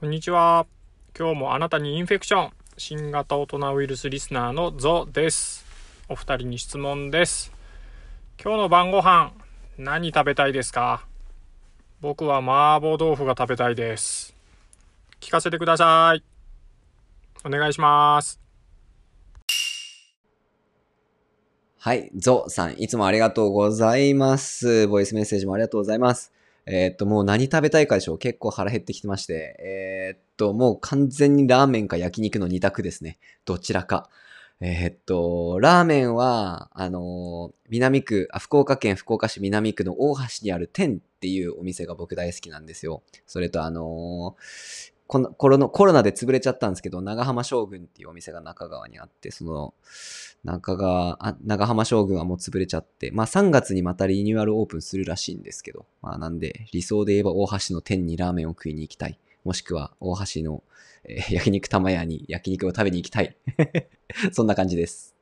[0.00, 0.66] こんにちは。
[1.14, 2.50] 今日もあなたにインフェクション。
[2.78, 5.66] 新型大人ウイルスリスナーのゾです。
[6.08, 7.52] お二人に質問です。
[8.42, 9.34] 今日の晩ご飯、
[9.76, 11.06] 何食べたいですか？
[12.00, 14.34] 僕は麻婆豆腐が食べたいです。
[15.20, 16.24] 聞かせてください。
[17.44, 18.40] お願いします。
[21.78, 24.88] はい、ゾさん、いつもありがとうございます。
[24.88, 26.32] ボイスメッセージもありがとうございます。
[26.66, 29.56] え、っと、もう何食べたいかでしょう結構腹減ってきてまして。
[29.60, 33.18] えー、っと、もう完全にラーメンか焼肉の二択ですね。
[33.44, 34.08] どちらか。
[34.60, 43.02] えー、っと、ラーメンは、あの南区あ、福岡県福岡市南区の大橋にある天っていうお店が僕大好きなんですよ。
[43.26, 44.36] それとあの
[45.10, 49.74] このコロナコロナで潰れちゃったんですけど、長浜将軍っていうお店が中川にあって、その、
[50.44, 59.18] 中川、あ長浜将軍はもう潰れちゃって、まあ3月にまたリニューアルオープンするらしいんですけど、まあなんで、理想で言えば大橋の天にラーメンを食いに行きたい。
[59.42, 60.62] もしくは大橋の、
[61.02, 63.36] えー、焼肉玉屋に焼肉を食べに行きたい。
[64.30, 65.16] そんな感じです。